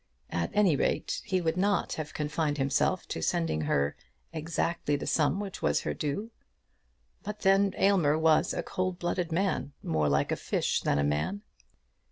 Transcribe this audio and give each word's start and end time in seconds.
At 0.31 0.49
any 0.55 0.75
rate 0.75 1.21
he 1.25 1.41
would 1.41 1.57
not 1.57 1.93
have 1.93 2.11
confined 2.15 2.57
himself 2.57 3.07
to 3.09 3.21
sending 3.21 3.59
to 3.59 3.65
her 3.67 3.95
the 4.31 4.39
exact 4.39 4.89
sum 5.07 5.39
which 5.39 5.61
was 5.61 5.81
her 5.81 5.93
due. 5.93 6.31
But 7.21 7.41
then 7.41 7.75
Aylmer 7.77 8.17
was 8.17 8.51
a 8.51 8.63
cold 8.63 8.97
blooded 8.97 9.31
man, 9.31 9.73
more 9.83 10.09
like 10.09 10.31
a 10.31 10.35
fish 10.35 10.81
than 10.81 10.97
a 10.97 11.03
man. 11.03 11.43